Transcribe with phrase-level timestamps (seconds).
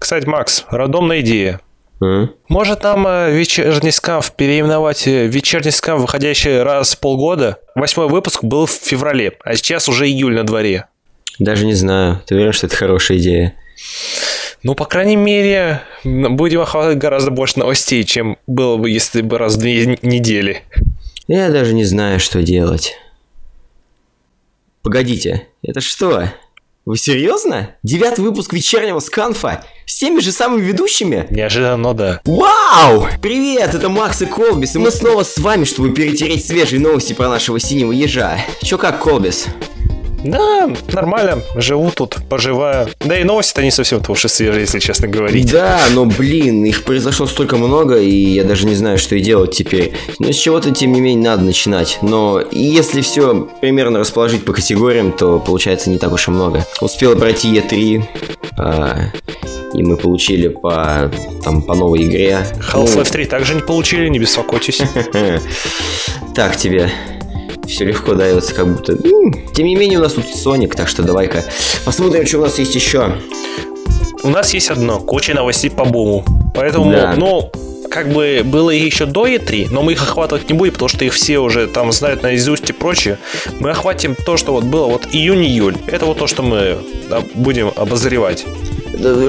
[0.00, 1.60] Кстати, Макс, рандомная идея.
[2.48, 7.58] Может нам э, вечерний скаф переименовать э, вечерний скаф, выходящий раз в полгода?
[7.74, 10.86] Восьмой выпуск был в феврале, а сейчас уже июль на дворе.
[11.38, 12.22] Даже не знаю.
[12.24, 13.54] Ты уверен, что это хорошая идея?
[14.62, 19.56] Ну, по крайней мере, будем охватывать гораздо больше новостей, чем было бы, если бы раз
[19.56, 20.62] в две недели.
[21.28, 22.96] Я даже не знаю, что делать.
[24.80, 26.30] Погодите, это что?
[26.90, 27.76] Вы серьезно?
[27.84, 29.64] Девятый выпуск вечернего сканфа?
[29.86, 31.24] С теми же самыми ведущими?
[31.30, 32.20] Неожиданно, но да.
[32.24, 33.06] Вау!
[33.22, 37.28] Привет, это Макс и Колбис, и мы снова с вами, чтобы перетереть свежие новости про
[37.28, 38.38] нашего синего ежа.
[38.64, 39.46] Чё как, Колбис?
[40.24, 42.88] Да, нормально, живу тут, поживаю.
[43.00, 45.50] Да и новости-то не совсем тоже свежие, если честно говорить.
[45.50, 49.52] Да, но блин, их произошло столько много, и я даже не знаю, что и делать
[49.52, 49.92] теперь.
[50.18, 51.98] Но с чего-то, тем не менее, надо начинать.
[52.02, 56.66] Но если все примерно расположить по категориям, то получается не так уж и много.
[56.80, 58.02] Успела пройти E3,
[58.58, 58.96] а,
[59.72, 61.10] и мы получили по,
[61.42, 62.46] там, по новой игре.
[62.72, 63.04] Half-Life ну...
[63.04, 64.82] 3 также не получили, не беспокойтесь.
[66.32, 66.90] Так тебе
[67.70, 68.96] все легко дается, как будто.
[69.52, 71.44] Тем не менее, у нас тут Соник, так что давай-ка
[71.84, 73.16] посмотрим, что у нас есть еще.
[74.22, 76.24] У нас есть одно, куча новостей по буму.
[76.54, 77.14] Поэтому, да.
[77.16, 77.50] ну,
[77.90, 81.12] как бы было еще до E3, но мы их охватывать не будем, потому что их
[81.12, 83.18] все уже там знают наизусть и прочее.
[83.58, 85.76] Мы охватим то, что вот было вот июнь-июль.
[85.86, 86.78] Это вот то, что мы
[87.34, 88.44] будем обозревать.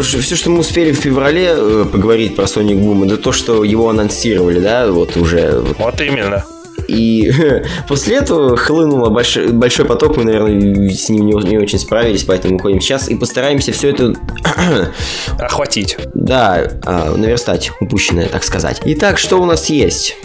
[0.04, 3.90] Все, что мы успели в феврале э, поговорить про Sonic Boom, это то, что его
[3.90, 5.64] анонсировали, да, вот уже.
[5.78, 6.46] Вот именно.
[6.88, 7.32] И
[7.88, 12.56] после этого хлынуло большой, большой поток, мы, наверное, с ним не, не очень справились, поэтому
[12.56, 14.14] уходим сейчас и постараемся все это
[15.40, 15.98] охватить.
[16.14, 18.82] Да, а, наверстать упущенное, так сказать.
[18.86, 20.18] Итак, что у нас есть?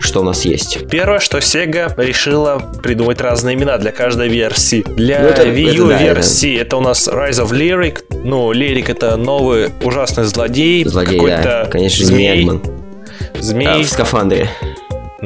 [0.00, 0.88] Что у нас есть?
[0.90, 4.82] Первое, что Sega решила придумать разные имена для каждой версии.
[4.82, 6.62] Для ну, это, Wii U это, да, версии это...
[6.62, 8.04] это у нас Rise of Lyric.
[8.24, 10.84] Ну, Lyric это новый ужасный злодей.
[10.84, 11.66] Злодей, да.
[11.70, 12.48] Конечно, змей.
[13.38, 13.68] Змей.
[13.68, 14.48] А, в скафандре.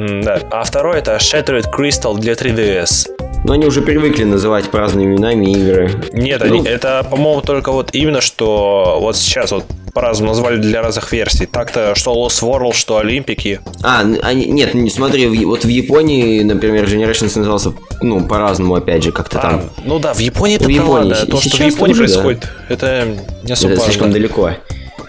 [0.01, 0.39] Да.
[0.49, 3.07] А второй это Shattered Crystal для 3DS.
[3.43, 5.91] Но они уже привыкли называть разными именами игры.
[6.11, 6.45] Нет, ну...
[6.47, 11.45] они, это, по-моему, только вот именно что вот сейчас вот по-разному назвали для разных версий.
[11.45, 13.59] Так-то что Lost World, что Олимпики.
[13.83, 19.11] А, они, нет, не смотри, вот в Японии, например, Generations назывался, ну, по-разному, опять же,
[19.11, 19.69] как-то а, там.
[19.83, 21.09] Ну да, в Японии это в Японии.
[21.09, 21.25] правда.
[21.27, 22.73] То, что в Японии тоже, происходит, да.
[22.73, 23.07] это
[23.43, 24.51] не особо Это слишком далеко.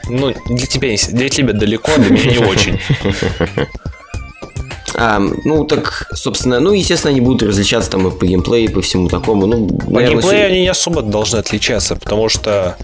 [0.09, 2.79] Ну, для тебя, для тебя далеко, для меня не очень.
[5.05, 8.81] А, ну, так, собственно, ну, естественно, они будут различаться там и по геймплею, и по
[8.83, 9.47] всему такому.
[9.47, 10.45] Ну, по наверное, геймплею все...
[10.45, 12.77] они не особо должны отличаться, потому что,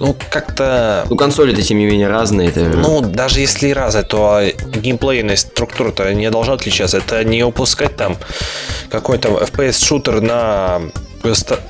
[0.00, 1.06] ну, как-то...
[1.08, 2.48] Ну, консоли-то, тем не менее, разные.
[2.48, 2.64] Это...
[2.64, 4.40] Ну, даже если и разные, то
[4.74, 6.98] геймплейная структура-то не должна отличаться.
[6.98, 8.16] Это не упускать там
[8.90, 10.80] какой-то FPS-шутер на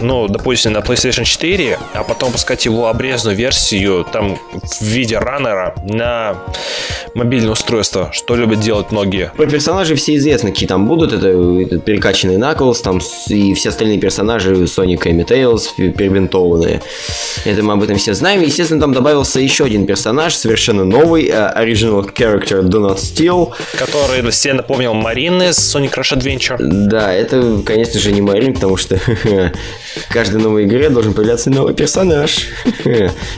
[0.00, 5.74] ну, допустим, на PlayStation 4, а потом пускать его обрезанную версию там в виде раннера
[5.88, 6.36] на
[7.14, 9.32] мобильное устройство, что любят делать многие.
[9.36, 11.12] Про персонажи все известны, какие там будут.
[11.12, 16.82] Это, это перекачанный Knuckles, там и все остальные персонажи Sonic и Tails перебинтованные.
[17.44, 18.42] Это мы об этом все знаем.
[18.42, 23.52] Естественно, там добавился еще один персонаж, совершенно новый, uh, original character Do Not Steal.
[23.78, 26.56] Который все напомнил Марины с Sonic Rush Adventure.
[26.58, 28.96] Да, это, конечно же, не Марин, потому что
[30.08, 32.48] в каждой новой игре должен появляться новый персонаж.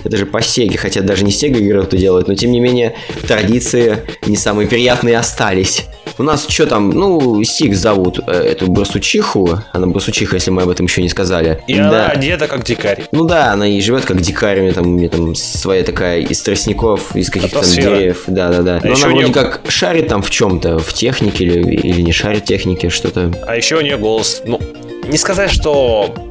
[0.05, 2.95] Это же по Сеге, хотя даже не Сега игры это делают, но тем не менее
[3.27, 5.87] традиции не самые приятные остались.
[6.19, 10.69] У нас что там, ну, Сик зовут э, эту брасучиху, она брасучиха, если мы об
[10.69, 11.63] этом еще не сказали.
[11.69, 11.89] И да.
[11.89, 13.05] она одета как дикарь.
[13.13, 16.21] Ну да, она и живет как дикарь, у нее там, у нее там своя такая
[16.21, 18.81] из тростников, из каких-то там деревьев, да-да-да.
[18.83, 19.35] А Но она вроде нее...
[19.35, 23.33] как шарит там в чем-то, в технике или, или не шарит технике, что-то.
[23.47, 24.61] А еще у нее голос, ну,
[25.09, 25.88] не сказать, что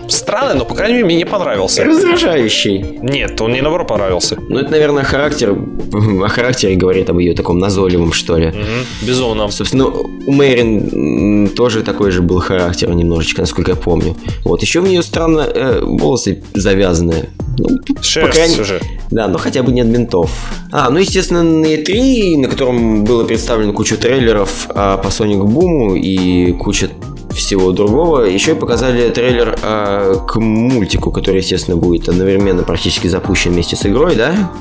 [0.09, 1.83] странный, но, по крайней мере, мне не понравился.
[1.83, 2.99] Раздражающий.
[3.01, 4.37] Нет, он мне наоборот понравился.
[4.49, 5.51] Ну, это, наверное, характер,
[6.23, 8.47] о характере говорит об ее таком назойливом, что ли.
[8.47, 9.49] Угу, безумно.
[9.49, 14.15] Собственно, у Мэрин тоже такой же был характер немножечко, насколько я помню.
[14.43, 17.29] Вот, еще у нее странно э, волосы завязанные.
[17.57, 17.69] Ну,
[18.01, 18.61] Шерсть по крайней...
[18.61, 18.81] уже.
[19.11, 20.31] Да, но хотя бы нет бинтов.
[20.71, 25.97] А, ну, естественно, на E3, на котором было представлено кучу трейлеров а, по Sonic Boom
[25.97, 26.89] и куча
[27.37, 28.23] всего другого.
[28.23, 33.85] Еще и показали трейлер э, к мультику, который, естественно, будет одновременно практически запущен вместе с
[33.85, 34.51] игрой, да?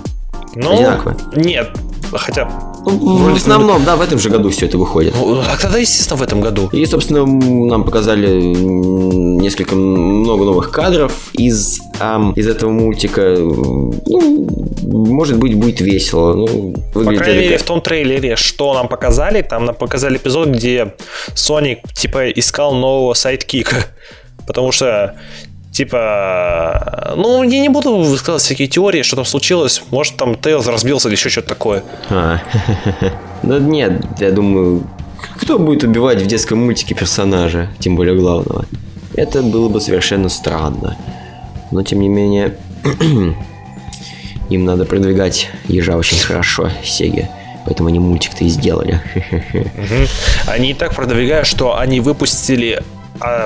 [0.55, 1.17] Ну, Одинаково.
[1.35, 1.77] Нет,
[2.13, 2.76] хотя...
[2.87, 5.15] Ну, в основном, да, в этом же году все это выходит.
[5.15, 6.69] Ну, а тогда, естественно, в этом году.
[6.73, 13.35] И, собственно, нам показали несколько много новых кадров из, эм, из этого мультика.
[13.37, 14.47] Ну,
[14.83, 16.35] может быть, будет весело.
[16.35, 20.95] Ну, По крайней мере, в том трейлере, что нам показали, там нам показали эпизод, где
[21.35, 23.87] Соник, типа, искал нового сайдкика.
[24.47, 25.17] Потому что
[25.77, 29.83] Типа, ну, я не буду высказывать всякие теории, что там случилось.
[29.91, 31.85] Может, там Тейлз разбился или еще что-то такое.
[32.09, 32.41] А,
[33.43, 34.87] ну нет, я думаю,
[35.39, 38.65] кто будет убивать в детском мультике персонажа, тем более главного?
[39.17, 40.97] Это было бы совершенно странно.
[41.71, 42.57] Но, тем не менее,
[44.49, 47.29] им надо продвигать ежа очень хорошо, Сеги.
[47.67, 49.03] Поэтому они мультик-то и сделали.
[50.47, 52.81] Они и так продвигают, что они выпустили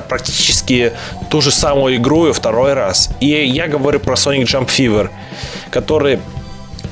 [0.09, 0.93] практически
[1.31, 3.11] ту же самую игру второй раз.
[3.21, 5.11] И я говорю про Sonic Jump Fever,
[5.71, 6.19] который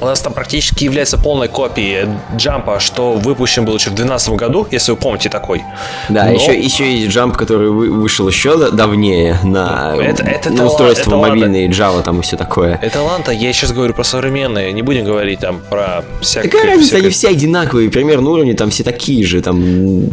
[0.01, 4.67] у нас там практически является полной копией джампа, что выпущен был еще в 2012 году,
[4.71, 5.63] если вы помните такой.
[6.09, 6.33] Да, Но...
[6.33, 11.69] еще, еще есть джамп, который вышел еще давнее на, это, это на устройство это мобильные.
[11.69, 12.79] Java там и все такое.
[12.81, 16.51] Это ладно, я сейчас говорю про современные, не будем говорить там про всякие...
[16.51, 17.03] Какая разница, всякое...
[17.03, 20.11] они все одинаковые, примерно уровни там все такие же, там...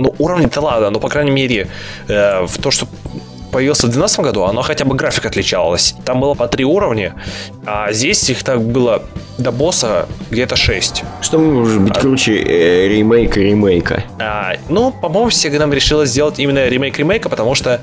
[0.00, 1.68] Ну, уровни-то ладно, но, по крайней мере,
[2.08, 2.86] э, в то, что
[3.52, 5.94] появился в 2012 году, оно хотя бы график отличалось.
[6.06, 7.14] Там было по три уровня,
[7.66, 9.02] а здесь их так было
[9.36, 11.04] до босса где-то 6.
[11.20, 14.04] Что может быть а, круче э, ремейка ремейка?
[14.18, 17.78] А, ну, по-моему, нам решила сделать именно ремейк ремейка, потому что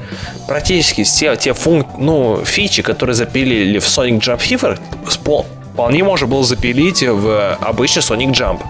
[0.47, 4.79] практически все те функ, ну, фичи, которые запилили в Sonic Jump Fever,
[5.77, 8.63] вполне можно было запилить в обычный Sonic Jump.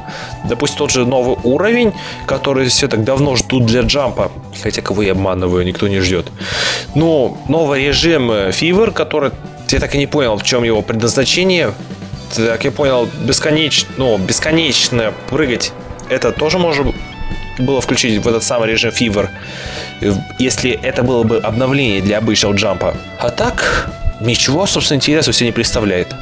[0.43, 1.93] Допустим, тот же новый уровень,
[2.25, 4.29] который все так давно ждут для джампа.
[4.61, 6.27] Хотя кого я обманываю, никто не ждет.
[6.95, 9.31] Ну, новый режим Fever, который
[9.69, 11.71] я так и не понял, в чем его предназначение.
[12.35, 15.71] Так я понял, бесконечно, ну, бесконечно прыгать.
[16.09, 16.91] Это тоже можно
[17.57, 19.29] было включить в этот самый режим Fever,
[20.39, 22.97] если это было бы обновление для обычного джампа.
[23.17, 23.89] А так,
[24.19, 26.13] ничего, собственно, интересного себе не представляет.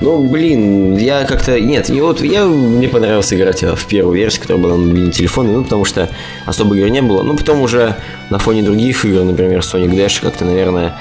[0.00, 1.60] Ну, блин, я как-то...
[1.60, 2.44] Нет, и вот я...
[2.44, 6.08] Мне понравилось играть в первую версию, которая была на мобильном телефоне, ну, потому что
[6.46, 7.22] особо игр не было.
[7.22, 7.96] Ну, потом уже
[8.30, 10.96] на фоне других игр, например, Sonic Dash, как-то, наверное,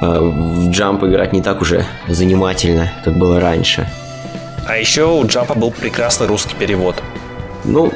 [0.00, 3.88] э, в Jump играть не так уже занимательно, как было раньше.
[4.66, 7.02] А еще у Джампа был прекрасный русский перевод.
[7.64, 7.92] Ну,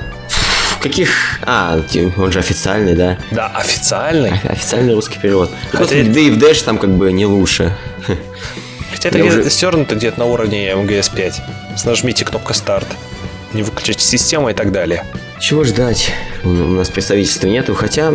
[0.83, 1.39] каких...
[1.43, 1.79] А,
[2.17, 3.19] он же официальный, да?
[3.31, 4.33] Да, официальный.
[4.43, 5.51] Официальный русский перевод.
[5.73, 6.03] Хотя...
[6.03, 7.77] Да и в Dash там как бы не лучше.
[8.95, 9.51] Хотя это уже...
[9.51, 11.35] стернуто где-то на уровне МГС-5.
[11.85, 12.87] Нажмите кнопка старт.
[13.53, 15.05] Не выключить систему и так далее.
[15.41, 16.13] Чего ждать?
[16.45, 18.13] У нас представительства нету, хотя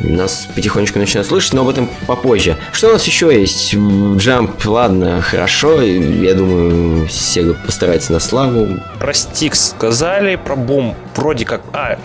[0.00, 2.56] нас потихонечку начинают слышать, но об этом попозже.
[2.72, 3.74] Что у нас еще есть?
[3.74, 5.82] Джамп, ладно, хорошо.
[5.82, 8.78] Я думаю, Sega постарается на славу.
[8.98, 11.62] Про Стикс сказали, про Бум вроде как...
[11.72, 11.98] А,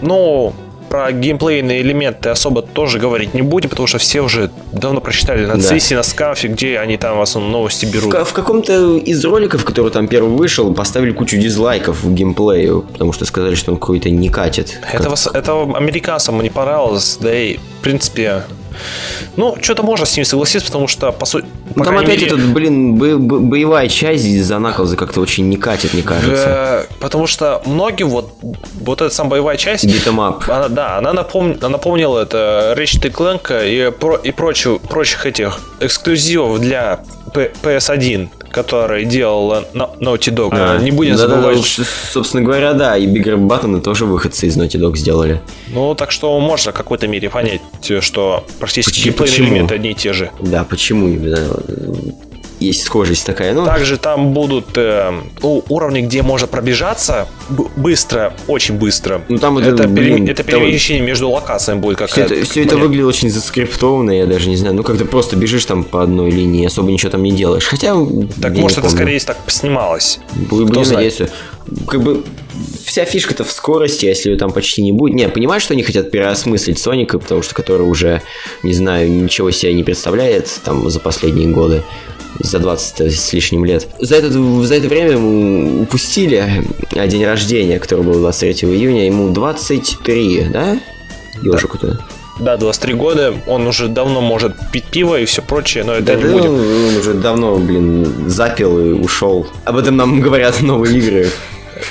[0.00, 0.54] ну,
[0.88, 5.56] про геймплейные элементы особо тоже говорить не будем, потому что все уже давно прочитали на
[5.56, 5.96] да.
[5.96, 8.12] на Скафе, где они там в основном новости берут.
[8.12, 13.12] В, в каком-то из роликов, который там первый вышел, поставили кучу дизлайков в геймплею, потому
[13.12, 14.78] что сказали, что он какой-то не катит.
[14.92, 15.34] Этого, как...
[15.34, 18.44] этого американцам не понравилось, да и, в принципе,
[19.36, 21.46] ну, что-то можно с ним согласиться, потому что, по сути...
[21.74, 22.26] Ну, там опять мере...
[22.26, 26.86] этот, блин, бо- бо- боевая часть за наклзы как-то очень не катит, мне кажется.
[26.90, 28.32] Э, потому что многим вот,
[28.80, 29.84] вот эта самая боевая часть...
[29.84, 31.56] Beat'em Она, да, она, напом...
[31.60, 34.16] она напомнила это Ratchet Clank и, про...
[34.16, 37.00] и прочих, прочих этих эксклюзивов для
[37.32, 40.50] PS1 который делал Naughty Dog.
[40.52, 41.56] А, не будем да, забывать.
[41.56, 45.40] Да, да, собственно говоря, да, и Bigger Button тоже выходцы из Naughty Dog сделали.
[45.68, 47.60] Ну, так что можно в какой-то мере понять,
[48.00, 50.30] что практически геймплейные элементы одни и те же.
[50.40, 51.38] Да, почему именно?
[52.60, 53.52] Есть схожесть такая.
[53.52, 53.64] Ну.
[53.64, 57.28] Также там будут э, уровни, где можно пробежаться
[57.76, 59.22] быстро, очень быстро.
[59.28, 61.08] Ну там это, это, блин, пере, это перемещение там...
[61.08, 62.14] между локациями будет как-то.
[62.14, 64.74] Все, это, все это выглядит очень заскриптованно, я даже не знаю.
[64.74, 67.66] Ну как-то просто бежишь там по одной линии, особо ничего там не делаешь.
[67.66, 67.94] Хотя.
[68.40, 70.20] Так может это скорее так снималось.
[70.34, 71.28] Будем надеяться.
[71.86, 72.24] Как бы
[72.84, 75.14] вся фишка-то в скорости, если ее там почти не будет.
[75.14, 78.22] Не, понимаю, что они хотят переосмыслить Соника, потому что который уже,
[78.62, 81.82] не знаю, ничего себе не представляет там за последние годы
[82.40, 83.86] за 20 с лишним лет.
[83.98, 90.48] За, этот, за это время мы упустили день рождения, который был 23 июня, ему 23,
[90.50, 90.78] да?
[91.42, 91.98] Ежику-то.
[92.40, 96.14] Да, 23 года, он уже давно может пить пиво и все прочее, но это да,
[96.14, 96.50] не да, будем.
[96.54, 99.46] Он уже давно, блин, запил и ушел.
[99.64, 101.30] Об этом нам говорят новые игры.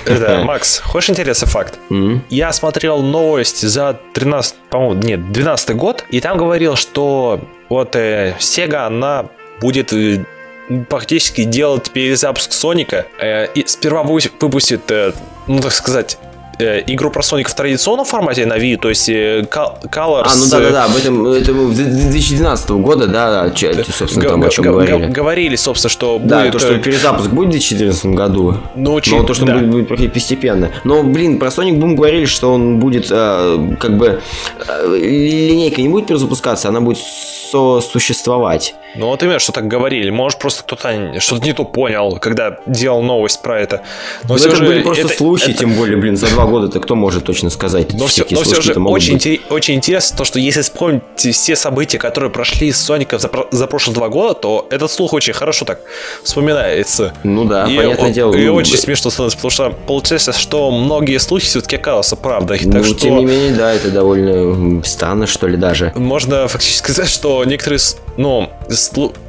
[0.05, 1.77] Да, Макс, хочешь интересный факт?
[1.89, 2.19] Mm-hmm.
[2.29, 8.35] Я смотрел новость за 13, по-моему, нет, 12 год, и там говорил, что вот э,
[8.39, 9.25] Sega, она
[9.59, 10.25] будет э,
[10.89, 15.13] практически делать перезапуск Соника э, и сперва выпустит, э,
[15.47, 16.17] ну так сказать,
[16.59, 20.23] игру про Sonic в традиционном формате на Wii, то есть э, Colors...
[20.25, 25.05] А, ну да-да-да, об этом это 2012 года, да, да, собственно, там о чем говорили.
[25.07, 26.53] Говорили, собственно, что да, будет...
[26.53, 29.57] то, что перезапуск будет в 2014 году, ну, но то, что да.
[29.57, 30.71] будет, будет постепенно.
[30.83, 34.21] Но, блин, про Sonic Boom говорили, что он будет, э, как бы,
[34.67, 36.99] э, линейка не будет перезапускаться, она будет
[37.51, 38.75] сосуществовать.
[38.95, 40.09] Ну вот именно, что так говорили.
[40.09, 43.83] Может, просто кто-то что-то не то понял, когда делал новость про это.
[44.23, 45.59] Но ну, это же, были просто это, слухи, это...
[45.59, 47.93] тем более, блин, за два года-то кто может точно сказать?
[47.93, 51.97] Но все, но все же очень, интерес, очень интересно то, что если вспомнить все события,
[51.97, 55.81] которые прошли с Соником за, за прошлые два года, то этот слух очень хорошо так
[56.23, 57.13] вспоминается.
[57.23, 58.33] Ну да, и, понятное он, дело.
[58.33, 62.61] И ну, очень смешно становится, потому что получается, что многие слухи все-таки оказываются правдой.
[62.63, 62.95] Ну, так что...
[62.95, 65.91] тем не менее, да, это довольно странно, что ли, даже.
[65.95, 67.79] Можно фактически сказать, что некоторые,
[68.17, 68.49] ну,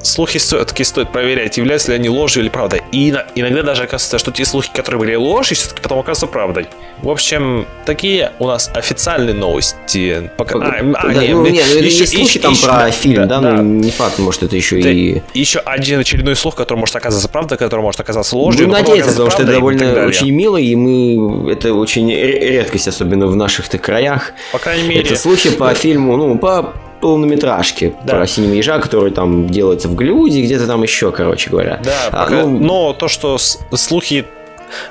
[0.03, 2.83] слухи все-таки стоит проверять, являются ли они ложью или правдой.
[2.91, 6.67] И иногда даже оказывается, что те слухи, которые были ложью, все-таки потом оказываются правдой.
[7.03, 10.31] В общем, такие у нас официальные новости.
[10.37, 10.59] Пока...
[10.59, 13.41] А, а, да, не, ну, не, ну, еще, слухи еще, там еще, про фильм, да,
[13.41, 13.63] да, да.
[13.63, 15.21] Ну, не факт, может, это еще да, и...
[15.35, 18.67] Еще один очередной слух, который может оказаться правдой, который может оказаться ложью.
[18.67, 21.53] Ну, надеяться, потому что это довольно очень мило, и мы...
[21.53, 24.33] Это очень редкость, особенно в наших-то краях.
[24.53, 25.03] По крайней мере...
[25.03, 28.15] Это слухи по фильму, ну, по полнометражки да.
[28.15, 31.81] про синего ежа, который там делается в Голливуде, где-то там еще, короче говоря.
[31.85, 32.43] Да, а, пока...
[32.43, 32.59] ну...
[32.59, 34.25] но то, что слухи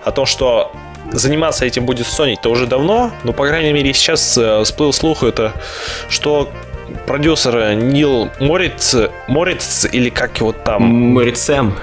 [0.03, 0.71] о том, что
[1.11, 5.23] заниматься этим будет Sony, то уже давно, но, по крайней мере, сейчас э, всплыл слух,
[5.23, 5.53] это
[6.09, 6.49] что
[7.05, 8.95] продюсер Нил Мориц,
[9.27, 10.83] Мориц или как его там?
[10.83, 11.75] Морицем.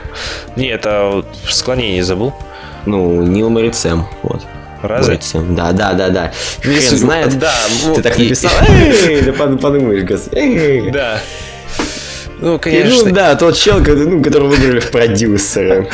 [0.56, 2.32] Не, это склонение забыл.
[2.86, 4.42] Ну, Нил Морицем, вот.
[4.86, 5.18] Разве?
[5.50, 6.32] Да, да, да, да.
[6.62, 7.38] Хрен знает.
[7.38, 7.54] Да.
[7.94, 8.50] Ты так написал.
[8.68, 10.28] Эй, да подумаешь, гос.
[10.92, 11.20] Да.
[12.40, 13.08] Ну, конечно.
[13.08, 15.88] Ну, да, тот чел, ну, который выиграли в продюсеры.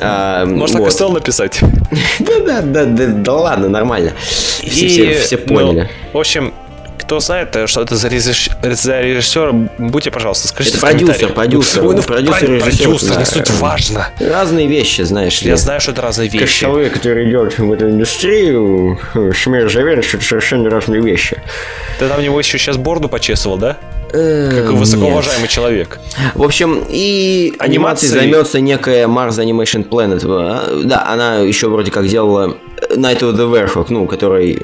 [0.00, 0.84] А, Можно вот.
[0.84, 1.60] так и стал написать.
[2.20, 4.12] да, да, да, да, да ладно, нормально.
[4.22, 5.90] Все, все, все поняли.
[6.12, 6.54] Ну, в общем,
[7.12, 11.84] кто знает, э, что это за, режиссер, за режиссер, будьте, пожалуйста, скажите Это продюсер, продюсер.
[11.84, 12.84] Ой, ну, продюсер, режиссер.
[12.86, 14.08] Продюсер, не суть важно.
[14.18, 15.50] Разные вещи, знаешь ли.
[15.50, 16.46] Я знаю, что это разные вещи.
[16.46, 18.98] Как человек, который идет в эту индустрию,
[19.34, 21.36] смею заверить, что это совершенно разные вещи.
[21.98, 23.76] Ты там него еще сейчас борду почесывал, да?
[24.10, 25.98] Как высокоуважаемый человек.
[26.34, 30.22] В общем, и анимацией займется некая Mars Animation Planet.
[30.24, 32.56] А, да, она еще вроде как делала
[32.88, 34.62] Night of the Werewolf, ну, который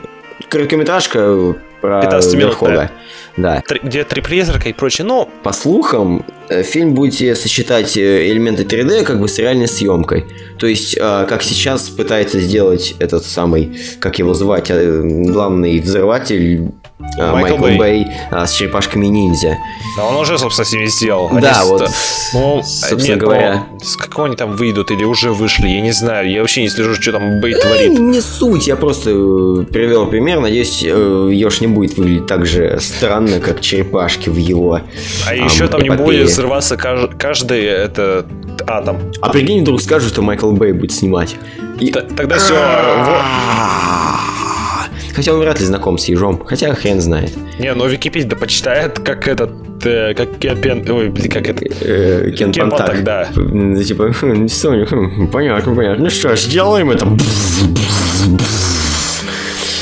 [0.48, 2.90] короткометражка про 15 минут, да.
[3.36, 3.62] да.
[3.66, 5.28] Три, где три призрака и прочее, но...
[5.42, 10.26] По слухам, э, фильм будет сочетать э, элементы 3D как бы с реальной съемкой.
[10.58, 16.70] То есть, э, как сейчас пытается сделать этот самый, как его звать, главный взрыватель а,
[16.98, 19.56] Майкл, Майкл Бэй, Бэй а, с черепашками ниндзя.
[19.96, 21.30] Да, он уже, собственно, с ними сделал.
[21.32, 21.90] Да, Они вот,
[22.34, 23.66] ну, собственно нет, говоря.
[23.70, 26.30] Ну, с какого они там выйдут или уже вышли, я не знаю.
[26.30, 27.98] Я вообще не слежу, что там Бэй творит.
[27.98, 30.40] Не суть, я просто э, привел пример.
[30.40, 34.82] Надеюсь, э, Ёж не будет выглядеть так же странно, как черепашки в его А
[35.28, 35.90] а еще там эпопее.
[35.90, 38.26] не будет взрываться каждый это
[38.66, 38.98] атом.
[39.20, 41.36] А прикинь, вдруг скажут, что Майкл Бэй будет снимать.
[41.80, 41.90] И...
[41.90, 42.54] Тогда все.
[45.18, 46.44] Хотя он вряд ли знаком с ежом.
[46.46, 47.32] Хотя хрен знает.
[47.58, 49.50] Не, но Википедия почитает, как этот
[49.84, 50.88] э, как Кен.
[50.88, 51.64] Ой, как это...
[51.64, 52.86] Э, Кен, Кен Пантак.
[52.86, 53.82] Пантак, да.
[53.82, 54.46] Типа, хм,
[55.32, 56.04] понятно, понятно.
[56.04, 57.08] Ну что ж, сделаем это.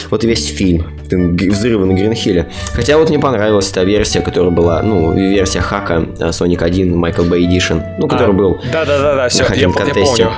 [0.09, 0.96] Вот и весь фильм.
[1.13, 2.47] Взрывы на Гринхилле.
[2.73, 7.29] Хотя вот мне понравилась та версия, которая была, ну, версия хака э, Sonic 1 Michael
[7.29, 10.31] Bay Edition, ну, который а, был Да-да-да, все, я, я помню.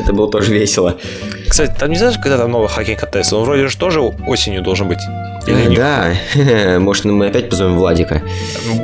[0.00, 0.96] Это было тоже весело.
[1.48, 3.32] Кстати, там не знаешь, когда там новый хакинг контест?
[3.32, 5.00] Он вроде же тоже осенью должен быть.
[5.46, 6.10] Или да,
[6.78, 8.22] может мы опять позовем Владика.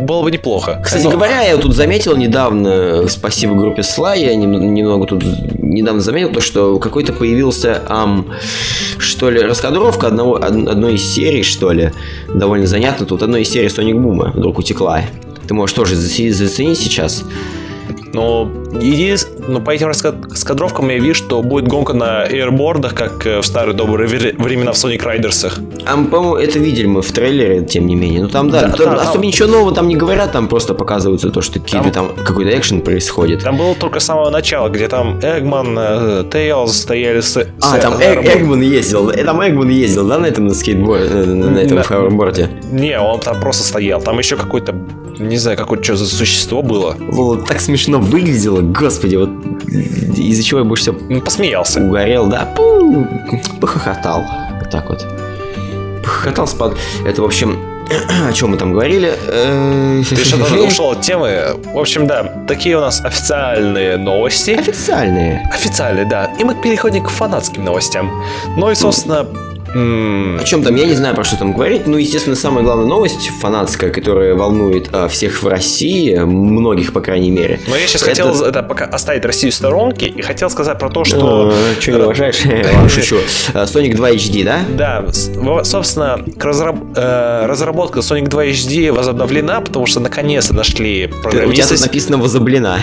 [0.01, 0.81] Было бы неплохо.
[0.83, 1.11] Кстати Но...
[1.11, 5.25] говоря, я тут заметил недавно, спасибо группе Слай, я немного тут
[5.75, 8.27] недавно заметил то, что какой-то появился, ам,
[8.99, 11.93] что ли, раскадровка одного, одной из серий, что ли,
[12.33, 13.07] довольно занятно.
[13.07, 15.03] Тут одной из серий Соник Бума вдруг утекла.
[15.47, 17.25] Ты можешь тоже заценить сейчас.
[18.15, 18.49] Но,
[18.81, 19.35] единствен...
[19.47, 23.75] Но по этим раскадровкам я вижу, что будет гонка на эйрбордах, как э, в старые
[23.75, 25.53] добрые времена в Sonic Riders.
[25.85, 28.23] А, по-моему, это видели мы в трейлере, тем не менее.
[28.23, 29.23] Ну там, да, да, там, да особо там...
[29.23, 32.81] ничего нового там не говорят, там просто показывается то, что какие-то там, там какой-то экшен
[32.81, 33.43] происходит.
[33.43, 37.37] Там было только с самого начала, где там Эгман, Тейлз стояли с...
[37.37, 41.09] А, с там Эг, Эгман ездил, э, там Эгман ездил, да, на этом на скейтборде,
[41.11, 41.83] э, на этом на...
[41.83, 42.49] ховерборде?
[42.71, 44.01] Не, он там просто стоял.
[44.01, 44.75] Там еще какой-то
[45.19, 46.97] не знаю, какое что за существо было.
[46.99, 49.31] Вот, так смешно выглядело, господи, вот
[50.17, 51.21] из-за чего я больше всего...
[51.21, 51.81] Посмеялся.
[51.81, 53.07] Угорел, да, Пу,
[53.61, 54.25] похохотал.
[54.61, 55.07] Вот так вот.
[56.03, 56.75] Похохотал, спад.
[57.07, 57.59] Это, в общем,
[58.29, 59.15] о чем мы там говорили?
[60.09, 61.57] Ты что-то ушел от темы.
[61.73, 64.51] В общем, да, такие у нас официальные новости.
[64.53, 65.49] Официальные.
[65.53, 66.31] Официальные, да.
[66.39, 68.11] И мы переходим к фанатским новостям.
[68.57, 69.27] Ну и, собственно,
[69.75, 71.87] М, О чем там, я не знаю, про что там говорить.
[71.87, 77.31] Ну, естественно, самая главная новость фанатская, которая волнует а, всех в России, многих, по крайней
[77.31, 77.61] мере.
[77.67, 80.89] Но я сейчас Это- хотел это пока оставить Россию в сторонке и хотел сказать про
[80.91, 81.53] то, что...
[81.81, 82.45] Что не уважаешь?
[82.75, 83.17] Ладно, шучу.
[83.53, 84.61] А, Sonic 2 HD, да?
[84.69, 85.05] Да,
[85.65, 91.67] собственно, к разраб- э, разработка Sonic 2 HD возобновлена, потому что наконец-то нашли У тебя
[91.81, 92.79] написано возоблена.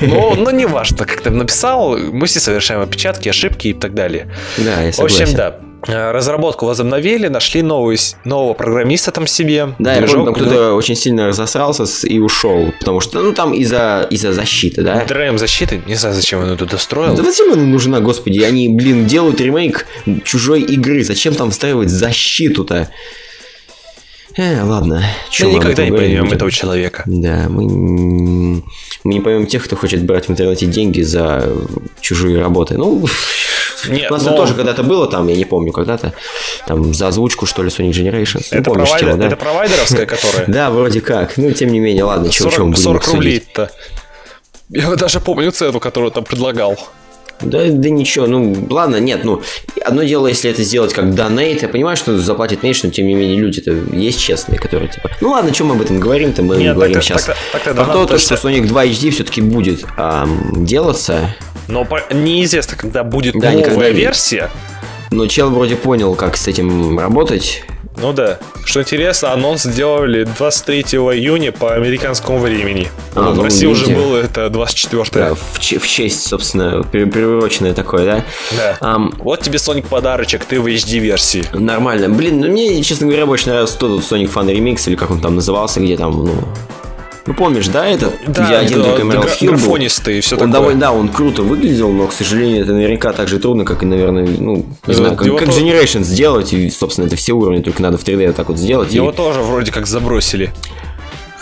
[0.00, 4.28] Ну, ну, не важно, как ты написал, мы все совершаем опечатки, ошибки и так далее.
[4.58, 5.36] Да, я В общем, согласен.
[5.36, 5.56] да.
[5.88, 9.74] Э, Разработку возобновили, нашли новый, с- нового программиста там себе.
[9.78, 13.52] Да, я Движок- помню, там кто-то очень сильно разосрался и ушел, потому что, ну, там
[13.54, 15.04] из-за из защиты, да?
[15.04, 17.14] ДРМ защиты, не знаю, зачем он туда строил.
[17.16, 18.40] Да зачем она нужна, господи?
[18.40, 19.86] Они, блин, делают ремейк
[20.24, 21.02] чужой игры.
[21.04, 22.88] Зачем там встраивать защиту-то?
[24.36, 25.04] Э, ладно.
[25.30, 27.02] Чё Мы никогда не поймем этого человека.
[27.06, 28.62] Да, мы, мы
[29.04, 31.52] не поймем тех, кто хочет брать в интернете деньги за
[32.00, 32.78] чужие работы.
[32.78, 33.04] Ну,
[33.88, 36.12] Нет, у нас но- это тоже когда-то было там, я не помню, когда-то,
[36.66, 38.46] там, за озвучку, что ли, Sonic Generations.
[38.52, 39.26] Ну, Это, помнишь провайдер- тему, да?
[39.26, 40.44] это провайдеровская, которая?
[40.46, 41.36] Да, вроде как.
[41.36, 43.18] Ну, тем не менее, ладно, чего, 40, чего мы будем 40 обсудить?
[43.22, 43.70] рублей-то.
[44.70, 46.76] Я даже помню цену, которую там предлагал.
[47.40, 49.42] Да, да ничего, ну ладно, нет, ну
[49.84, 53.14] одно дело, если это сделать как донейт, я понимаю, что заплатит меньше, но тем не
[53.14, 56.76] менее люди-то есть честные, которые типа, ну ладно, что мы об этом говорим-то, мы Нет,
[56.76, 59.40] говорим так- сейчас так- так- про тогда то, надо, то, что Sonic 2 HD все-таки
[59.40, 61.34] будет ам, делаться,
[61.68, 64.50] Но по- неизвестно, когда будет Да, новая версия.
[65.10, 67.64] но чел вроде понял, как с этим работать.
[67.98, 68.38] Ну да.
[68.64, 70.80] Что интересно, анонс сделали 23
[71.14, 72.88] июня по американскому времени.
[73.14, 74.00] А, Ну, в ну, России уже видите.
[74.00, 78.24] было это 24 Да, в, че- в честь, собственно, при- приуроченное такое, да?
[78.56, 78.76] Да.
[78.80, 81.44] Ам, Вот тебе Sonic подарочек, ты в HD-версии.
[81.52, 82.08] нормально.
[82.08, 85.34] Блин, ну мне, честно говоря, больше нравился тот Sonic Fun Remix, или как он там
[85.34, 86.34] назывался, где там, ну...
[87.24, 88.14] Ну, помнишь, да, этот?
[88.26, 89.58] где один да, только гра- Hill был?
[90.10, 90.52] и все он такое.
[90.52, 93.86] довольно, да, он круто выглядел, но, к сожалению, это наверняка так же трудно, как и,
[93.86, 97.96] наверное, ну, не знаю, как, как Generation сделать, и, собственно, это все уровни, только надо
[97.96, 98.92] в 3D вот так вот сделать.
[98.92, 100.50] и- Его тоже вроде как забросили.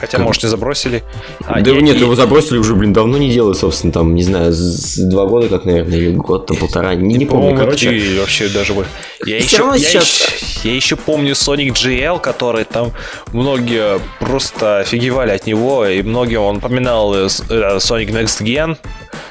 [0.00, 0.26] Хотя, Как?
[0.26, 1.02] может, не забросили.
[1.44, 4.22] А, да не- нет, и- его забросили уже, блин, давно не делают, собственно, там, не
[4.22, 4.52] знаю,
[4.96, 7.90] два года, как, наверное, или год-то, полтора, не, не помню, короче.
[7.90, 8.86] три вообще даже бы.
[9.26, 12.92] Я еще, я, сейчас- еще, я еще помню Sonic GL, который там
[13.32, 18.76] многие просто офигевали от него, и многим он поминал э, э, Sonic Next Gen.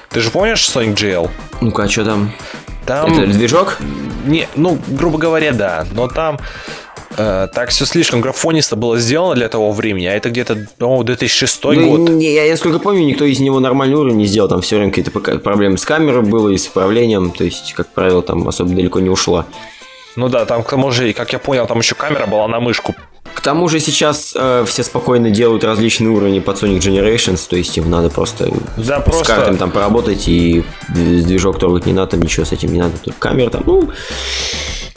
[0.09, 1.29] Ты же помнишь Sonic GL?
[1.61, 2.31] Ну-ка, а что там?
[2.85, 3.77] Там, Это движок?
[4.25, 6.39] не, ну, грубо говоря, да, но там
[7.19, 11.63] э, так все слишком графонисто было сделано для того времени, а это где-то, по-моему, 2006
[11.65, 12.09] Ну, год.
[12.09, 14.49] не, я, насколько помню, никто из него нормальный уровень не сделал.
[14.49, 17.31] Там все время какие-то проблемы с камерой было и с управлением.
[17.31, 19.45] То есть, как правило, там особо далеко не ушло.
[20.15, 22.95] Ну да, там к тому же, как я понял, там еще камера была на мышку.
[23.35, 27.77] К тому же сейчас э, все спокойно делают различные уровни под Sonic Generations, то есть
[27.77, 32.17] им надо просто, Да, с просто- картами там поработать, и д- движок трогать не надо,
[32.17, 33.89] ничего с этим не надо, только камера там, ну,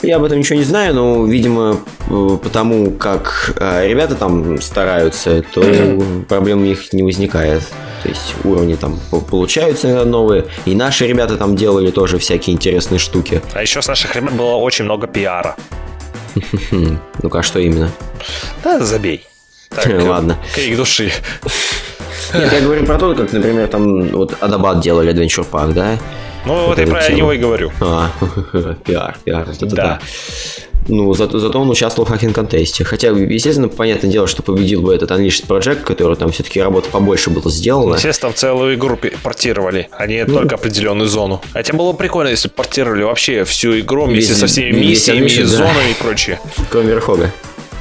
[0.03, 5.43] я об этом ничего не знаю, но, видимо, э, потому как э, ребята там стараются,
[5.53, 5.63] то
[6.27, 7.63] проблем у них не возникает.
[8.03, 12.99] То есть уровни там по- получаются новые, и наши ребята там делали тоже всякие интересные
[12.99, 13.41] штуки.
[13.53, 15.55] А еще с наших ребят было очень много пиара.
[16.71, 17.89] Ну-ка, а что именно?
[18.63, 19.25] Да, забей.
[19.69, 20.37] Так, Ладно.
[20.53, 21.11] Крик души.
[22.33, 25.97] Нет, я говорю про то, как, например, там вот Адабат делали Adventure Park, да?
[26.45, 27.17] Ну, вот я это про тема.
[27.17, 27.71] него и говорю.
[27.81, 28.11] А,
[28.85, 29.83] пиар, пиар, вот это Да.
[29.83, 29.99] да.
[30.89, 32.83] Ну, зато, зато он участвовал в хакинг-контесте.
[32.83, 37.29] Хотя, естественно, понятное дело, что победил бы этот Unleashed Project, который там все-таки работа побольше
[37.29, 37.95] была сделана.
[37.95, 40.33] Естественно, там целую игру портировали, а не Ну.
[40.39, 41.41] только определенную зону.
[41.53, 45.29] Хотя было бы прикольно, если бы портировали вообще всю игру вместе Весь- со всеми миссиями,
[45.39, 45.45] да.
[45.45, 46.41] зонами и прочее.
[46.69, 47.31] Кроме Верхога.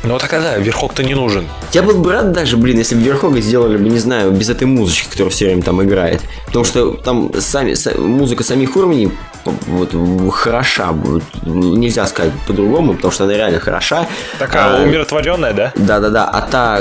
[0.05, 1.47] Ну тогда да, верхок-то не нужен.
[1.73, 4.65] Я был бы рад даже, блин, если бы Верхога сделали бы, не знаю, без этой
[4.65, 6.21] музычки, которая все время там играет.
[6.47, 9.13] Потому что там сами, са- музыка самих уровней
[9.45, 10.95] вот, хороша.
[11.45, 14.07] нельзя сказать по-другому, потому что она реально хороша.
[14.39, 15.73] Такая А, умиротворенная, да?
[15.77, 16.79] Да-да-да, а та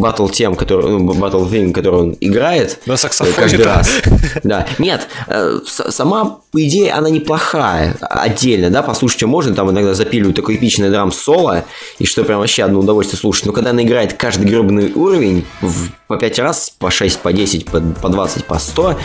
[0.00, 3.74] батл тем, который, ну, батл theme, который он играет На э, саксофоне, каждый да.
[3.76, 3.90] раз.
[4.44, 9.94] Да, нет, э, сама, по идее, она неплохая отдельно, да, послушать ее можно, там иногда
[9.94, 11.64] запиливают такое эпичное драм-соло,
[11.98, 15.88] и что прям вообще одно удовольствие слушать, но когда она играет каждый гребаный уровень в-
[16.08, 18.98] по 5 раз, по 6, по 10, по, по 20, по 100,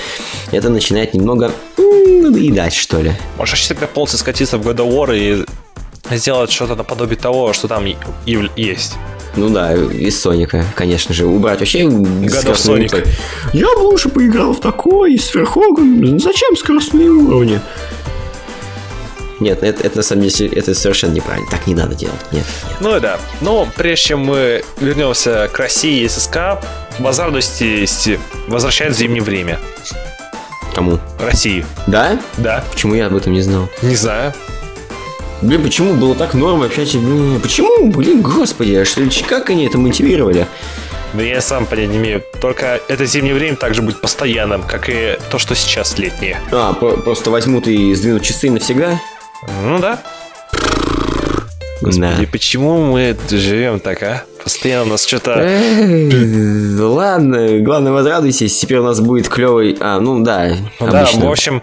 [0.52, 3.14] это начинает немного м, надоедать, что ли.
[3.38, 5.46] Может, вообще тогда полностью скатиться в God of War и
[6.16, 7.86] сделать что-то наподобие того, что там
[8.56, 8.94] есть.
[9.36, 11.26] Ну да, из Соника, конечно же.
[11.26, 13.08] Убрать вообще Sonic.
[13.54, 16.20] Я бы лучше поиграл в такой, с Верхогом.
[16.20, 17.62] Зачем скоростные уровни?
[19.40, 21.50] Нет, это, это на самом деле это совершенно неправильно.
[21.50, 22.20] Так не надо делать.
[22.32, 22.78] Нет, нет.
[22.80, 23.20] Ну и да.
[23.40, 26.60] Но прежде чем мы вернемся к России и ССК,
[27.00, 29.60] Базар Дости возвращает в зимнее время.
[30.74, 31.00] Кому?
[31.20, 31.66] России.
[31.88, 32.20] Да?
[32.38, 33.68] Да, Почему я об этом не знал?
[33.82, 34.34] не знаю.
[35.42, 36.98] Блин, почему было так норм общаться?
[37.00, 40.46] Блин, почему, блин, господи, а что, как они это мотивировали?
[41.14, 42.24] Да я сам понять не имею.
[42.40, 46.40] Только это зимнее время также будет постоянным, как и то, что сейчас летнее.
[46.52, 49.02] А, про- просто возьмут и сдвинут часы навсегда?
[49.64, 50.00] Ну да.
[51.82, 54.24] Господи, почему мы живем так, а?
[54.44, 55.36] Постоянно у нас что-то...
[55.38, 59.78] Эй, Ладно, главное возрадуйтесь, теперь у нас будет клевый...
[59.80, 61.28] А, ну да, Да, обычно.
[61.28, 61.62] в общем...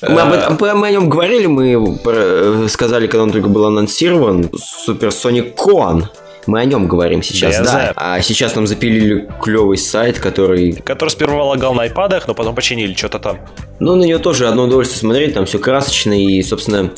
[0.00, 4.50] Мы, об э, о нем говорили, мы э, сказали, когда он только был анонсирован,
[4.86, 6.06] Supersonic Con.
[6.46, 7.70] Мы о нем говорим сейчас, Да, да.
[7.70, 7.92] знаю.
[7.96, 10.72] А сейчас нам запилили клевый сайт, который...
[10.72, 13.38] Который сперва лагал на айпадах, но потом починили что-то там.
[13.78, 16.90] Ну, на него тоже одно удовольствие смотреть, там все красочно, и, собственно,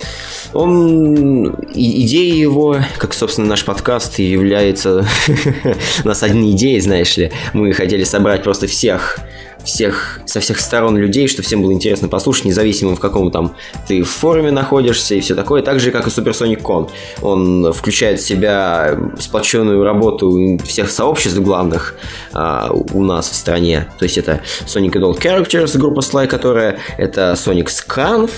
[0.52, 1.46] он...
[1.74, 5.06] и- идея его, как, собственно, наш подкаст, является...
[6.04, 7.30] У нас одни идеи, знаешь ли.
[7.52, 9.18] Мы хотели собрать просто всех
[9.64, 13.56] всех, со всех сторон людей, что всем было интересно послушать, независимо в каком там
[13.88, 16.90] ты в форуме находишься и все такое, так же, как и Supersonic Con.
[17.22, 21.94] Он включает в себя сплоченную работу всех сообществ главных
[22.32, 23.88] а, у нас в стране.
[23.98, 28.30] То есть это Sonic Adult Characters, группа Sly, которая это Sonic Scanf,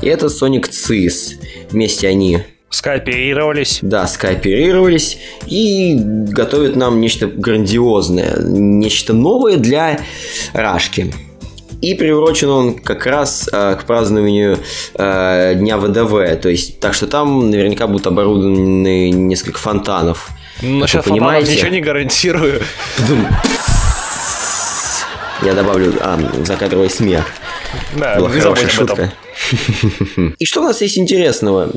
[0.00, 1.34] и это Sonic Cis.
[1.70, 2.42] Вместе они
[2.74, 3.78] Скооперировались.
[3.82, 10.00] да, скооперировались и готовят нам нечто грандиозное, нечто новое для
[10.52, 11.14] Рашки.
[11.80, 14.58] И приурочен он как раз э, к празднованию
[14.94, 16.40] э, Дня ВДВ.
[16.40, 20.30] То есть, так что там наверняка будут оборудованы несколько фонтанов.
[20.60, 21.54] Ну, Как сейчас понимаете?
[21.54, 22.60] ничего не гарантирую.
[25.42, 27.24] Я добавлю а, закадровый смех.
[27.96, 29.10] Да, Была хорошая об этом.
[30.38, 31.70] И что у нас есть интересного?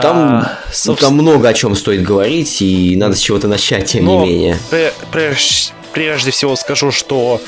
[0.00, 3.86] Там, А, ну, собственно- там много о чем стоит говорить, и надо с чего-то начать,
[3.86, 4.58] тем Но не менее.
[4.70, 7.40] пре- прежде, прежде всего скажу, что,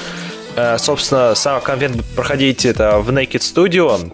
[0.57, 4.13] э, собственно, сам конвент проходить это в Naked Studio.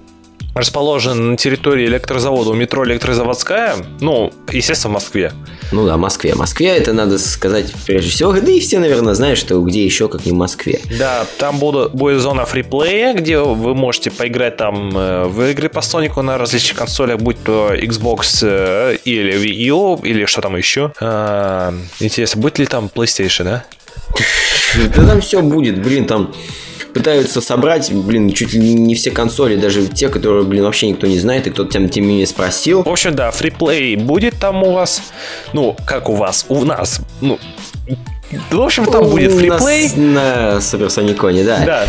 [0.55, 3.77] Расположен на территории электрозавода у метро Электрозаводская.
[4.01, 5.33] Ну, естественно, в Москве.
[5.73, 6.35] Ну да, Москве.
[6.35, 8.33] Москве это надо сказать прежде всего.
[8.33, 10.81] Да и все, наверное, знают, что где еще, как не в Москве.
[10.99, 15.81] Да, там будут, будет зона фриплея, где вы можете поиграть там э, в игры по
[15.81, 20.93] Сонику на различных консолях, будь то Xbox э, или Wii U, или что там еще.
[21.01, 23.65] А, интересно, будет ли там PlayStation, да?
[24.95, 26.35] Да там все будет, блин, там
[26.93, 31.19] пытаются собрать, блин, чуть ли не все консоли, даже те, которые, блин, вообще никто не
[31.19, 32.83] знает, и кто-то тем, тем не менее спросил.
[32.83, 35.03] В общем, да, freeplay будет там у вас.
[35.53, 36.47] Ну, как у вас?
[36.49, 37.01] У нас.
[37.21, 37.39] Ну,
[38.51, 39.91] в общем, там будет freeplay.
[39.97, 41.59] На Суперсониконе, да.
[41.65, 41.85] Да.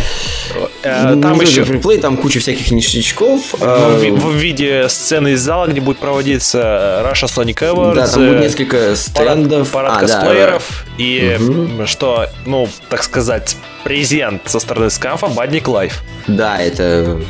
[0.82, 3.40] Э, Там еще freeplay, там куча всяких ништячков.
[3.52, 7.94] в, а, ви- в виде сцены из зала, где будет проводиться Russia Sonic Awards.
[7.94, 9.70] Да, там будет э, несколько стендов.
[9.70, 11.38] парад А, косплееров и
[11.86, 16.02] что, ну, так сказать, презент со стороны Сканфа Badnik Life.
[16.26, 17.20] Да, это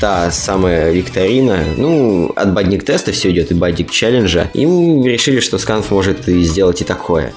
[0.00, 1.60] та самая викторина.
[1.76, 4.50] Ну, от бадник теста все идет и бадник челленджа.
[4.52, 7.32] И мы решили, что Сканф может и сделать и такое.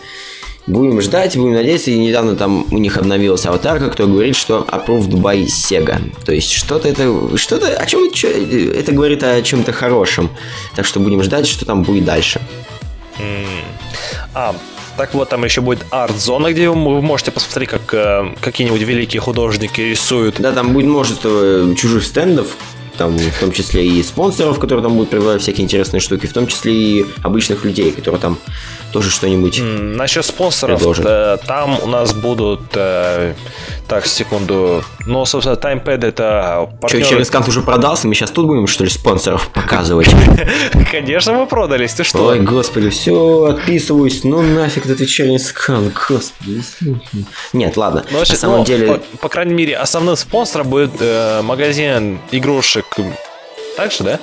[0.67, 1.91] Будем ждать, будем надеяться.
[1.91, 5.99] И недавно там у них обновилась аватарка, кто говорит, что approved by Sega.
[6.25, 7.37] То есть что-то это...
[7.37, 7.67] Что-то...
[7.77, 10.29] О чем это, это говорит о чем-то хорошем.
[10.75, 12.41] Так что будем ждать, что там будет дальше.
[14.33, 14.53] А,
[14.97, 19.21] так вот, там еще будет арт-зона, где вы вы можете посмотреть, как э, какие-нибудь великие
[19.21, 20.35] художники рисуют.
[20.39, 22.57] Да, там будет множество чужих стендов,
[22.97, 26.47] там в том числе и спонсоров, которые там будут предлагать всякие интересные штуки, в том
[26.47, 28.37] числе и обычных людей, которые там
[28.91, 29.59] тоже что-нибудь...
[29.61, 33.33] Насчет спонсоров, э, там у нас будут, э,
[33.87, 38.47] так, секунду, ну, собственно, Таймпэд это Че, партнеры- через кант уже продался, мы сейчас тут
[38.47, 40.09] будем, что ли, спонсоров показывать?
[40.91, 42.25] Конечно, мы продались, ты что?
[42.27, 45.07] Ой, господи, все, отписываюсь, ну нафиг этот
[45.41, 46.63] скан, господи.
[47.53, 49.01] Нет, ладно, Ну, на самом ну, деле...
[49.21, 52.85] по, крайней мере, основным спонсором будет э, магазин игрушек.
[53.75, 54.19] Так же, да?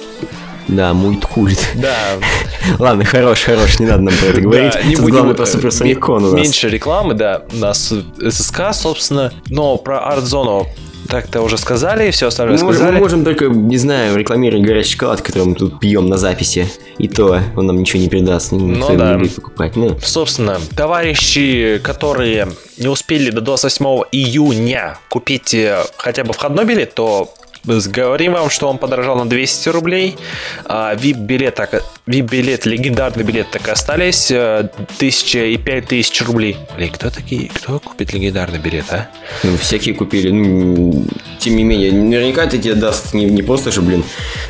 [0.69, 1.59] Да, мульткульт.
[1.77, 1.95] Да.
[2.79, 4.73] Ладно, хорош, хорош, не надо нам про это говорить.
[4.73, 6.41] Да, не Тут будем, главное про э, Суперсоникон у нас.
[6.41, 7.43] Меньше рекламы, да.
[7.53, 7.93] У нас
[8.29, 9.33] ССК, собственно.
[9.49, 10.67] Но про арт-зону
[11.09, 12.95] так-то уже сказали, все остальное Мы можем, сказали.
[12.97, 16.67] мы можем только, не знаю, рекламировать горячий шоколад, который мы тут пьем на записи.
[16.99, 19.13] И то он нам ничего не придаст, никто его да.
[19.13, 19.77] не будет покупать.
[19.77, 22.49] Ну, Собственно, товарищи, которые
[22.79, 27.33] не успели до 28 июня купить э, хотя бы входной билет, то
[27.67, 30.17] говорим вам, что он подорожал на 200 рублей.
[30.65, 31.59] А VIP-билет,
[32.07, 34.31] VIP-билет, легендарный билет так и остались.
[34.31, 36.57] э, 1000 и 5000 рублей.
[36.77, 39.09] Блин, кто такие, кто купит легендарный билет, а?
[39.43, 40.31] ну, всякие купили.
[40.31, 41.07] Ну,
[41.39, 44.05] тем не менее, наверняка это тебе даст не, не просто же, блин,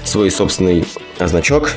[0.04, 0.84] свой собственный
[1.18, 1.72] значок.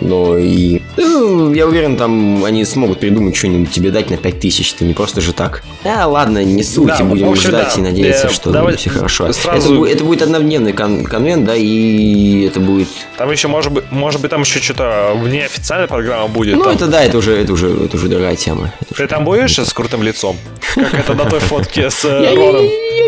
[0.00, 0.82] Но и...
[0.96, 4.74] ну, я уверен, там они смогут придумать что-нибудь тебе дать на 5000.
[4.74, 5.62] Это не просто же так.
[5.84, 6.86] А, ладно, не суть.
[6.88, 7.80] Да, будем общем, ждать да.
[7.80, 9.32] и надеяться, Э, что давай все хорошо.
[9.32, 12.88] сразу- Это, это будет однодневный кон- конвент, да, и это будет...
[13.16, 16.56] Там еще, может быть, может быть, там еще что-то вне официальной программы будет.
[16.56, 16.74] Ну, там.
[16.74, 18.72] это да, это уже, это уже, это уже другая тема.
[18.80, 20.36] Это уже- Ты там будешь с крутым лицом?
[20.74, 22.64] Как это на той фотке с э, Роном?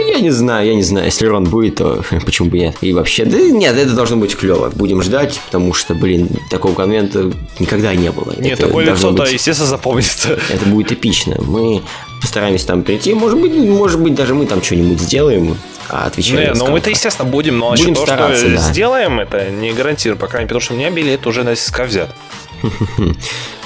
[0.09, 1.07] я не знаю, я не знаю.
[1.07, 2.77] Если Рон будет, то почему бы нет?
[2.81, 4.71] И вообще, да нет, это должно быть клево.
[4.75, 8.33] Будем ждать, потому что, блин, такого конвента никогда не было.
[8.39, 10.39] Нет, Это такое лицо-то, быть- естественно, запомнится.
[10.49, 11.37] Это будет эпично.
[11.41, 11.83] Мы
[12.21, 13.13] постараемся там прийти.
[13.15, 15.57] Может быть, может быть, даже мы там что-нибудь сделаем,
[15.89, 16.41] а отвечаем.
[16.41, 16.71] Не, ну скам.
[16.73, 18.57] мы-то, естественно, будем, но Будем то, стараться, что да.
[18.59, 21.81] сделаем, это не гарантирую, по крайней мере, потому что у меня билет уже на СК
[21.87, 22.15] взят.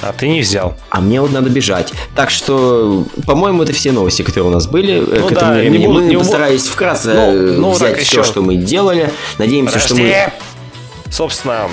[0.05, 0.75] А ты не взял.
[0.91, 1.93] А мне вот надо бежать.
[2.17, 5.55] Так что, по-моему, это все новости, которые у нас были э, Ну к этому да,
[5.55, 5.87] не времени.
[5.87, 8.25] буду- мы не постарались вкратце Ну, ну, взять все, еще.
[8.25, 9.13] что мы делали.
[9.39, 10.13] Надеемся, что Подожди!
[10.13, 11.13] мы...
[11.13, 11.69] Собственно,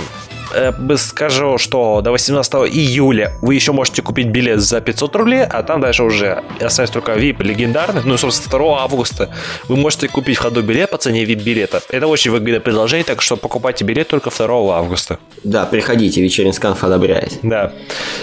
[0.54, 5.64] э, скажу, что до 18 июля вы еще можете купить билет за 500 рублей, а
[5.64, 8.02] там дальше уже остается только VIP легендарный.
[8.06, 9.30] Ну, и, собственно, 2 августа
[9.68, 11.82] вы можете купить в ходу билет по цене VIP билета.
[11.90, 15.20] Это очень выгодное предложение, так что покупайте билет только 2 августа.
[15.44, 17.40] Да, приходите, вечерний сканф одобряет.
[17.44, 17.72] Да.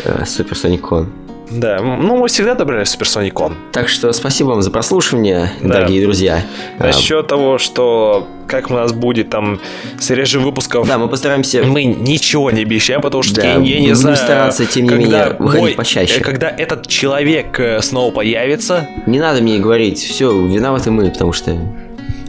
[0.04, 1.25] Э, Суперсоникон.
[1.50, 3.54] Да, ну мы всегда добрали Суперсоникон.
[3.72, 5.74] Так что спасибо вам за прослушивание, Да.
[5.74, 6.42] дорогие друзья.
[6.78, 9.60] А, Насчет того, что как у нас будет там
[10.00, 11.62] серия выпусков, Да, мы постараемся...
[11.64, 14.16] мы ничего не обещаем, потому что Да, я, я не знаю.
[14.16, 16.20] стараться, тем не менее, выходить почаще.
[16.20, 21.32] э, Когда этот человек э, снова появится, Не надо мне говорить, все, виноваты мы, потому
[21.32, 21.56] что...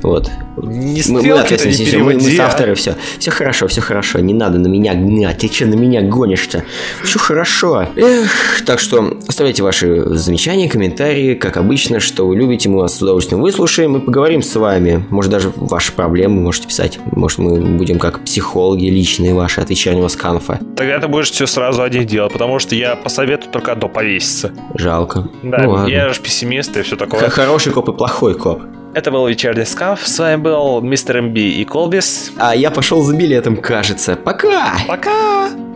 [0.03, 0.29] Вот.
[0.57, 2.45] не Мы, мы ответственность не несем, мы, мы переводи, а.
[2.45, 2.95] авторы, все.
[3.19, 5.39] Все хорошо, все хорошо, не надо на меня гнать.
[5.39, 6.63] Ты что на меня гонишь-то?
[7.03, 7.87] Все хорошо.
[7.95, 13.01] Эх, так что оставляйте ваши замечания, комментарии, как обычно, что вы любите, мы вас с
[13.01, 15.05] удовольствием выслушаем и поговорим с вами.
[15.09, 16.99] Может, даже ваши проблемы можете писать.
[17.11, 20.59] Может, мы будем как психологи личные ваши от вечернего сканфа.
[20.75, 24.51] Тогда ты будешь все сразу один делать, потому что я посоветую только одно повеситься.
[24.75, 25.27] Жалко.
[25.43, 25.91] Да, ну, ладно.
[25.91, 27.29] я же пессимист и все Х- такое.
[27.29, 28.61] Хороший коп и плохой коп.
[28.97, 30.07] Это был вечерний скаф.
[30.07, 32.31] С вами был мистер МБ и Колбис.
[32.35, 34.15] А я пошел за билетом, кажется.
[34.15, 34.75] Пока!
[34.87, 35.66] Пока!